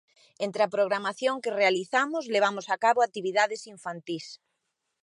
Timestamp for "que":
1.43-1.55